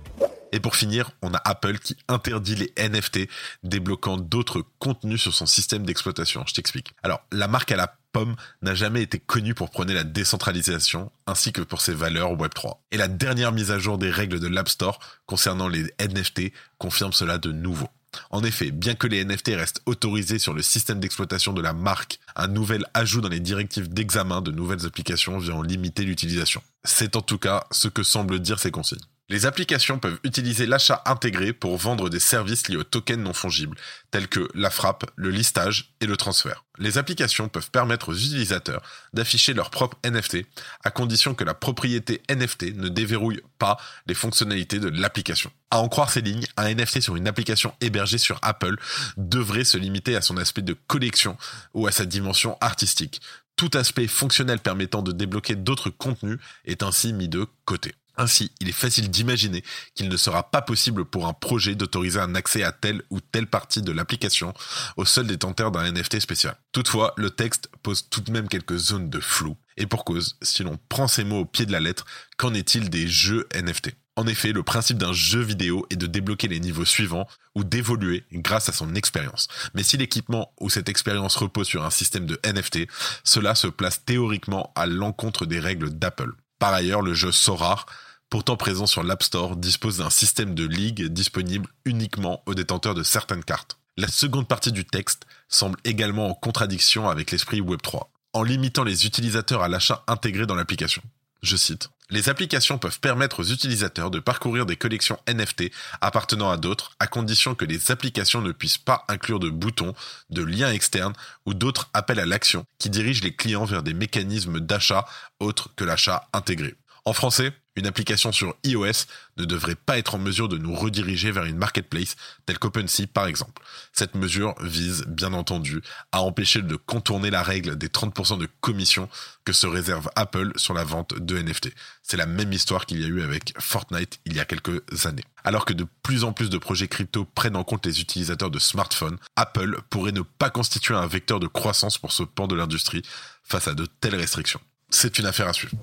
Et 0.52 0.60
pour 0.60 0.76
finir, 0.76 1.10
on 1.22 1.34
a 1.34 1.40
Apple 1.44 1.78
qui 1.78 1.96
interdit 2.08 2.54
les 2.54 2.72
NFT, 2.78 3.28
débloquant 3.62 4.16
d'autres 4.16 4.64
contenus 4.78 5.20
sur 5.20 5.34
son 5.34 5.46
système 5.46 5.84
d'exploitation. 5.84 6.44
Je 6.46 6.54
t'explique. 6.54 6.94
Alors, 7.02 7.20
la 7.32 7.48
marque 7.48 7.72
à 7.72 7.76
la 7.76 7.94
pomme 8.12 8.36
n'a 8.62 8.74
jamais 8.74 9.02
été 9.02 9.18
connue 9.18 9.54
pour 9.54 9.70
prôner 9.70 9.94
la 9.94 10.04
décentralisation, 10.04 11.12
ainsi 11.26 11.52
que 11.52 11.60
pour 11.60 11.80
ses 11.80 11.94
valeurs 11.94 12.32
Web3. 12.32 12.78
Et 12.90 12.96
la 12.96 13.08
dernière 13.08 13.52
mise 13.52 13.70
à 13.70 13.78
jour 13.78 13.98
des 13.98 14.10
règles 14.10 14.40
de 14.40 14.48
l'App 14.48 14.68
Store 14.68 14.98
concernant 15.26 15.68
les 15.68 15.84
NFT 16.00 16.52
confirme 16.78 17.12
cela 17.12 17.38
de 17.38 17.52
nouveau. 17.52 17.88
En 18.30 18.42
effet, 18.42 18.70
bien 18.70 18.94
que 18.94 19.06
les 19.06 19.24
NFT 19.24 19.48
restent 19.48 19.82
autorisés 19.84 20.38
sur 20.38 20.54
le 20.54 20.62
système 20.62 20.98
d'exploitation 20.98 21.52
de 21.52 21.60
la 21.60 21.74
marque, 21.74 22.18
un 22.36 22.48
nouvel 22.48 22.86
ajout 22.94 23.20
dans 23.20 23.28
les 23.28 23.40
directives 23.40 23.92
d'examen 23.92 24.40
de 24.40 24.50
nouvelles 24.50 24.86
applications 24.86 25.38
vient 25.38 25.56
en 25.56 25.62
limiter 25.62 26.04
l'utilisation. 26.04 26.62
C'est 26.84 27.16
en 27.16 27.22
tout 27.22 27.38
cas 27.38 27.66
ce 27.70 27.88
que 27.88 28.02
semblent 28.02 28.40
dire 28.40 28.58
ces 28.58 28.70
consignes. 28.70 28.98
Les 29.30 29.44
applications 29.44 29.98
peuvent 29.98 30.18
utiliser 30.24 30.64
l'achat 30.64 31.02
intégré 31.04 31.52
pour 31.52 31.76
vendre 31.76 32.08
des 32.08 32.18
services 32.18 32.66
liés 32.68 32.78
aux 32.78 32.84
tokens 32.84 33.22
non 33.22 33.34
fongibles, 33.34 33.76
tels 34.10 34.26
que 34.26 34.48
la 34.54 34.70
frappe, 34.70 35.04
le 35.16 35.28
listage 35.28 35.92
et 36.00 36.06
le 36.06 36.16
transfert. 36.16 36.64
Les 36.78 36.96
applications 36.96 37.50
peuvent 37.50 37.70
permettre 37.70 38.08
aux 38.08 38.14
utilisateurs 38.14 38.80
d'afficher 39.12 39.52
leur 39.52 39.68
propre 39.68 39.98
NFT, 40.02 40.46
à 40.82 40.90
condition 40.90 41.34
que 41.34 41.44
la 41.44 41.52
propriété 41.52 42.22
NFT 42.30 42.74
ne 42.76 42.88
déverrouille 42.88 43.42
pas 43.58 43.76
les 44.06 44.14
fonctionnalités 44.14 44.78
de 44.78 44.88
l'application. 44.88 45.52
À 45.70 45.80
en 45.80 45.88
croire 45.90 46.08
ces 46.08 46.22
lignes, 46.22 46.46
un 46.56 46.72
NFT 46.74 47.02
sur 47.02 47.16
une 47.16 47.28
application 47.28 47.74
hébergée 47.82 48.16
sur 48.16 48.38
Apple 48.40 48.76
devrait 49.18 49.64
se 49.64 49.76
limiter 49.76 50.16
à 50.16 50.22
son 50.22 50.38
aspect 50.38 50.62
de 50.62 50.74
collection 50.86 51.36
ou 51.74 51.86
à 51.86 51.92
sa 51.92 52.06
dimension 52.06 52.56
artistique. 52.62 53.20
Tout 53.56 53.70
aspect 53.74 54.06
fonctionnel 54.06 54.60
permettant 54.60 55.02
de 55.02 55.12
débloquer 55.12 55.54
d'autres 55.54 55.90
contenus 55.90 56.38
est 56.64 56.82
ainsi 56.82 57.12
mis 57.12 57.28
de 57.28 57.46
côté. 57.66 57.94
Ainsi, 58.18 58.50
il 58.60 58.68
est 58.68 58.72
facile 58.72 59.10
d'imaginer 59.10 59.62
qu'il 59.94 60.08
ne 60.08 60.16
sera 60.16 60.50
pas 60.50 60.60
possible 60.60 61.04
pour 61.04 61.28
un 61.28 61.32
projet 61.32 61.76
d'autoriser 61.76 62.18
un 62.18 62.34
accès 62.34 62.64
à 62.64 62.72
telle 62.72 63.02
ou 63.10 63.20
telle 63.20 63.46
partie 63.46 63.80
de 63.80 63.92
l'application 63.92 64.52
au 64.96 65.04
seul 65.04 65.28
détenteur 65.28 65.70
d'un 65.70 65.90
NFT 65.90 66.18
spécial. 66.18 66.56
Toutefois, 66.72 67.14
le 67.16 67.30
texte 67.30 67.70
pose 67.84 68.08
tout 68.10 68.20
de 68.20 68.32
même 68.32 68.48
quelques 68.48 68.76
zones 68.76 69.08
de 69.08 69.20
flou. 69.20 69.56
Et 69.76 69.86
pour 69.86 70.04
cause, 70.04 70.36
si 70.42 70.64
l'on 70.64 70.78
prend 70.88 71.06
ces 71.06 71.22
mots 71.22 71.40
au 71.40 71.44
pied 71.44 71.64
de 71.64 71.70
la 71.70 71.78
lettre, 71.78 72.04
qu'en 72.36 72.52
est-il 72.54 72.90
des 72.90 73.06
jeux 73.06 73.48
NFT 73.54 73.94
en 74.16 74.26
effet, 74.26 74.50
le 74.50 74.64
principe 74.64 74.98
d'un 74.98 75.12
jeu 75.12 75.40
vidéo 75.40 75.86
est 75.90 75.96
de 75.96 76.08
débloquer 76.08 76.48
les 76.48 76.58
niveaux 76.58 76.84
suivants 76.84 77.28
ou 77.54 77.62
d'évoluer 77.62 78.24
grâce 78.32 78.68
à 78.68 78.72
son 78.72 78.96
expérience. 78.96 79.46
Mais 79.74 79.84
si 79.84 79.96
l'équipement 79.96 80.52
ou 80.58 80.70
cette 80.70 80.88
expérience 80.88 81.36
repose 81.36 81.68
sur 81.68 81.84
un 81.84 81.90
système 81.90 82.26
de 82.26 82.36
NFT, 82.44 82.88
cela 83.22 83.54
se 83.54 83.68
place 83.68 84.04
théoriquement 84.04 84.72
à 84.74 84.86
l'encontre 84.86 85.46
des 85.46 85.60
règles 85.60 85.90
d'Apple. 85.90 86.32
Par 86.58 86.74
ailleurs, 86.74 87.02
le 87.02 87.14
jeu 87.14 87.30
Sorar 87.30 87.86
pourtant 88.30 88.56
présent 88.56 88.86
sur 88.86 89.02
l'App 89.02 89.22
Store, 89.22 89.56
dispose 89.56 89.98
d'un 89.98 90.10
système 90.10 90.54
de 90.54 90.64
ligue 90.64 91.06
disponible 91.06 91.68
uniquement 91.84 92.42
aux 92.46 92.54
détenteurs 92.54 92.94
de 92.94 93.02
certaines 93.02 93.44
cartes. 93.44 93.78
La 93.96 94.08
seconde 94.08 94.46
partie 94.46 94.72
du 94.72 94.84
texte 94.84 95.26
semble 95.48 95.78
également 95.84 96.28
en 96.28 96.34
contradiction 96.34 97.08
avec 97.08 97.30
l'esprit 97.30 97.60
Web3, 97.60 98.02
en 98.32 98.42
limitant 98.42 98.84
les 98.84 99.06
utilisateurs 99.06 99.62
à 99.62 99.68
l'achat 99.68 100.04
intégré 100.06 100.46
dans 100.46 100.54
l'application. 100.54 101.02
Je 101.42 101.56
cite. 101.56 101.90
Les 102.10 102.30
applications 102.30 102.78
peuvent 102.78 103.00
permettre 103.00 103.40
aux 103.40 103.44
utilisateurs 103.44 104.10
de 104.10 104.18
parcourir 104.18 104.64
des 104.64 104.76
collections 104.76 105.18
NFT 105.28 105.70
appartenant 106.00 106.50
à 106.50 106.56
d'autres, 106.56 106.92
à 107.00 107.06
condition 107.06 107.54
que 107.54 107.66
les 107.66 107.90
applications 107.90 108.40
ne 108.40 108.52
puissent 108.52 108.78
pas 108.78 109.04
inclure 109.08 109.38
de 109.38 109.50
boutons, 109.50 109.94
de 110.30 110.42
liens 110.42 110.72
externes 110.72 111.12
ou 111.44 111.52
d'autres 111.52 111.90
appels 111.92 112.18
à 112.18 112.26
l'action 112.26 112.64
qui 112.78 112.88
dirigent 112.88 113.22
les 113.22 113.34
clients 113.34 113.66
vers 113.66 113.82
des 113.82 113.94
mécanismes 113.94 114.60
d'achat 114.60 115.04
autres 115.38 115.68
que 115.76 115.84
l'achat 115.84 116.28
intégré. 116.32 116.76
En 117.04 117.12
français, 117.12 117.52
une 117.78 117.86
application 117.86 118.32
sur 118.32 118.54
iOS 118.64 119.06
ne 119.36 119.44
devrait 119.44 119.74
pas 119.74 119.98
être 119.98 120.14
en 120.14 120.18
mesure 120.18 120.48
de 120.48 120.58
nous 120.58 120.74
rediriger 120.74 121.30
vers 121.30 121.44
une 121.44 121.56
marketplace 121.56 122.16
telle 122.46 122.58
qu'OpenSea 122.58 123.06
par 123.06 123.26
exemple. 123.26 123.62
Cette 123.92 124.14
mesure 124.14 124.54
vise 124.60 125.04
bien 125.06 125.32
entendu 125.32 125.80
à 126.12 126.22
empêcher 126.22 126.62
de 126.62 126.76
contourner 126.76 127.30
la 127.30 127.42
règle 127.42 127.76
des 127.76 127.88
30% 127.88 128.38
de 128.38 128.48
commission 128.60 129.08
que 129.44 129.52
se 129.52 129.66
réserve 129.66 130.10
Apple 130.16 130.52
sur 130.56 130.74
la 130.74 130.84
vente 130.84 131.14
de 131.14 131.40
NFT. 131.40 131.72
C'est 132.02 132.16
la 132.16 132.26
même 132.26 132.52
histoire 132.52 132.86
qu'il 132.86 133.00
y 133.00 133.04
a 133.04 133.08
eu 133.08 133.22
avec 133.22 133.54
Fortnite 133.58 134.18
il 134.24 134.34
y 134.34 134.40
a 134.40 134.44
quelques 134.44 135.06
années. 135.06 135.24
Alors 135.44 135.64
que 135.64 135.72
de 135.72 135.86
plus 136.02 136.24
en 136.24 136.32
plus 136.32 136.50
de 136.50 136.58
projets 136.58 136.88
crypto 136.88 137.24
prennent 137.24 137.56
en 137.56 137.64
compte 137.64 137.86
les 137.86 138.00
utilisateurs 138.00 138.50
de 138.50 138.58
smartphones, 138.58 139.18
Apple 139.36 139.80
pourrait 139.88 140.12
ne 140.12 140.22
pas 140.22 140.50
constituer 140.50 140.94
un 140.94 141.06
vecteur 141.06 141.40
de 141.40 141.46
croissance 141.46 141.98
pour 141.98 142.12
ce 142.12 142.22
pan 142.22 142.46
de 142.46 142.54
l'industrie 142.54 143.02
face 143.44 143.68
à 143.68 143.74
de 143.74 143.86
telles 143.86 144.16
restrictions. 144.16 144.60
C'est 144.90 145.18
une 145.18 145.26
affaire 145.26 145.48
à 145.48 145.52
suivre 145.52 145.76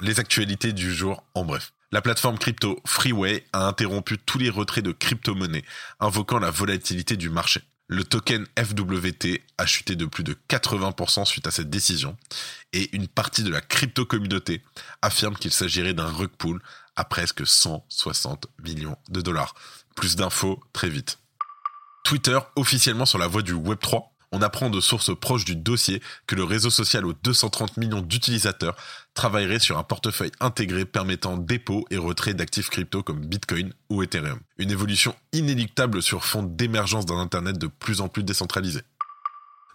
les 0.00 0.20
actualités 0.20 0.72
du 0.72 0.92
jour 0.94 1.24
en 1.34 1.44
bref. 1.44 1.72
La 1.92 2.00
plateforme 2.00 2.38
crypto 2.38 2.80
Freeway 2.86 3.44
a 3.52 3.66
interrompu 3.66 4.18
tous 4.18 4.38
les 4.38 4.50
retraits 4.50 4.84
de 4.84 4.92
crypto-monnaies, 4.92 5.64
invoquant 5.98 6.38
la 6.38 6.50
volatilité 6.50 7.16
du 7.16 7.30
marché. 7.30 7.62
Le 7.88 8.04
token 8.04 8.46
FWT 8.56 9.42
a 9.58 9.66
chuté 9.66 9.96
de 9.96 10.06
plus 10.06 10.22
de 10.22 10.36
80% 10.48 11.24
suite 11.24 11.48
à 11.48 11.50
cette 11.50 11.70
décision, 11.70 12.16
et 12.72 12.94
une 12.94 13.08
partie 13.08 13.42
de 13.42 13.50
la 13.50 13.60
crypto-communauté 13.60 14.62
affirme 15.02 15.34
qu'il 15.34 15.52
s'agirait 15.52 15.94
d'un 15.94 16.06
rug 16.06 16.30
à 16.94 17.04
presque 17.04 17.44
160 17.44 18.46
millions 18.62 18.96
de 19.08 19.20
dollars. 19.20 19.56
Plus 19.96 20.14
d'infos 20.14 20.62
très 20.72 20.88
vite. 20.88 21.18
Twitter 22.04 22.38
officiellement 22.54 23.06
sur 23.06 23.18
la 23.18 23.26
voie 23.26 23.42
du 23.42 23.54
Web3 23.54 24.09
on 24.32 24.42
apprend 24.42 24.70
de 24.70 24.80
sources 24.80 25.16
proches 25.18 25.44
du 25.44 25.56
dossier 25.56 26.00
que 26.26 26.34
le 26.34 26.44
réseau 26.44 26.70
social 26.70 27.04
aux 27.04 27.12
230 27.12 27.76
millions 27.76 28.02
d'utilisateurs 28.02 28.76
travaillerait 29.14 29.58
sur 29.58 29.78
un 29.78 29.82
portefeuille 29.82 30.32
intégré 30.40 30.84
permettant 30.84 31.36
dépôt 31.36 31.84
et 31.90 31.96
retrait 31.96 32.34
d'actifs 32.34 32.70
crypto 32.70 33.02
comme 33.02 33.24
Bitcoin 33.24 33.72
ou 33.88 34.02
Ethereum. 34.02 34.40
Une 34.58 34.70
évolution 34.70 35.14
inéluctable 35.32 36.02
sur 36.02 36.24
fond 36.24 36.42
d'émergence 36.42 37.06
d'un 37.06 37.18
Internet 37.18 37.58
de 37.58 37.66
plus 37.66 38.00
en 38.00 38.08
plus 38.08 38.22
décentralisé. 38.22 38.80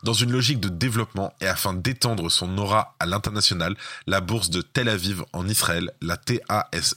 Dans 0.03 0.13
une 0.13 0.31
logique 0.31 0.59
de 0.59 0.69
développement 0.69 1.33
et 1.41 1.47
afin 1.47 1.73
d'étendre 1.73 2.29
son 2.29 2.57
aura 2.57 2.95
à 2.99 3.05
l'international, 3.05 3.75
la 4.07 4.21
bourse 4.21 4.49
de 4.49 4.61
Tel 4.61 4.89
Aviv 4.89 5.23
en 5.33 5.47
Israël, 5.47 5.91
la 6.01 6.17
TASE, 6.17 6.95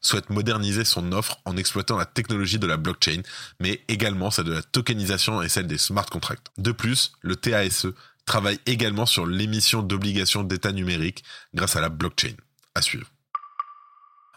souhaite 0.00 0.30
moderniser 0.30 0.84
son 0.84 1.12
offre 1.12 1.38
en 1.44 1.56
exploitant 1.56 1.96
la 1.96 2.06
technologie 2.06 2.58
de 2.58 2.66
la 2.66 2.76
blockchain, 2.76 3.22
mais 3.60 3.82
également 3.88 4.30
celle 4.30 4.44
de 4.44 4.52
la 4.52 4.62
tokenisation 4.62 5.42
et 5.42 5.48
celle 5.48 5.66
des 5.66 5.78
smart 5.78 6.06
contracts. 6.06 6.48
De 6.58 6.72
plus, 6.72 7.12
le 7.22 7.36
TASE 7.36 7.86
travaille 8.26 8.60
également 8.66 9.06
sur 9.06 9.26
l'émission 9.26 9.82
d'obligations 9.82 10.44
d'état 10.44 10.72
numérique 10.72 11.24
grâce 11.54 11.76
à 11.76 11.80
la 11.80 11.88
blockchain. 11.88 12.34
À 12.74 12.82
suivre. 12.82 13.06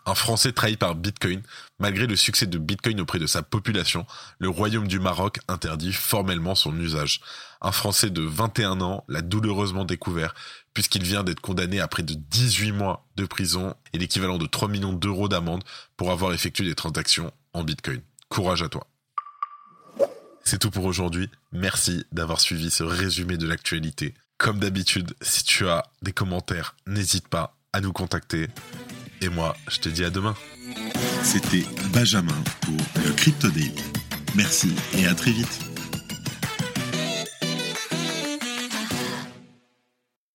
Un 0.08 0.16
Français 0.16 0.54
trahi 0.54 0.78
par 0.78 0.96
Bitcoin, 0.96 1.42
malgré 1.80 2.08
le 2.08 2.16
succès 2.16 2.46
de 2.46 2.58
Bitcoin 2.58 3.02
auprès 3.02 3.20
de 3.20 3.28
sa 3.28 3.44
population, 3.44 4.06
le 4.40 4.48
royaume 4.48 4.88
du 4.88 5.02
Maroc 5.02 5.40
interdit 5.50 5.92
formellement 5.92 6.56
son 6.56 6.80
usage. 6.80 7.20
Un 7.60 7.74
Français 7.74 8.10
de 8.10 8.22
21 8.22 8.80
ans 8.80 9.04
l'a 9.10 9.22
douloureusement 9.22 9.84
découvert, 9.84 10.34
puisqu'il 10.74 11.04
vient 11.04 11.26
d'être 11.26 11.42
condamné 11.42 11.82
à 11.82 11.90
près 11.90 12.04
de 12.04 12.14
18 12.14 12.72
mois 12.72 13.06
de 13.18 13.26
prison 13.26 13.76
et 13.92 13.98
l'équivalent 13.98 14.38
de 14.38 14.46
3 14.46 14.70
millions 14.70 14.94
d'euros 14.94 15.28
d'amende 15.28 15.66
pour 15.98 16.10
avoir 16.10 16.32
effectué 16.32 16.64
des 16.64 16.76
transactions 16.76 17.34
en 17.52 17.66
Bitcoin. 17.66 18.00
Courage 18.30 18.64
à 18.64 18.70
toi. 18.70 18.88
C'est 20.46 20.60
tout 20.60 20.72
pour 20.72 20.86
aujourd'hui. 20.86 21.30
Merci 21.52 22.06
d'avoir 22.14 22.40
suivi 22.40 22.72
ce 22.72 22.84
résumé 22.84 23.36
de 23.36 23.46
l'actualité. 23.46 24.14
Comme 24.38 24.60
d'habitude, 24.60 25.16
si 25.20 25.44
tu 25.44 25.68
as 25.68 25.84
des 26.02 26.14
commentaires, 26.14 26.78
n'hésite 26.86 27.28
pas 27.28 27.58
à 27.74 27.82
nous 27.82 27.92
contacter. 27.92 28.48
Et 29.22 29.30
moi, 29.30 29.56
je 29.70 29.80
te 29.80 29.90
dis 29.90 30.04
à 30.04 30.10
demain. 30.10 30.36
C'était 31.24 31.66
Benjamin 31.94 32.38
pour 32.62 32.78
le 33.04 33.12
Crypto 33.14 33.50
Daily. 33.50 33.74
Merci 34.36 34.72
et 34.98 35.08
à 35.08 35.16
très 35.16 35.32
vite. 35.32 35.67